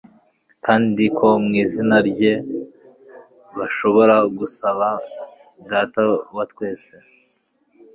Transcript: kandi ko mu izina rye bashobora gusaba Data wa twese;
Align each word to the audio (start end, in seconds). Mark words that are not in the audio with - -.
kandi 0.65 1.03
ko 1.17 1.27
mu 1.43 1.53
izina 1.63 1.97
rye 2.09 2.33
bashobora 3.57 4.15
gusaba 4.37 4.87
Data 5.69 6.01
wa 6.35 6.43
twese; 6.51 6.93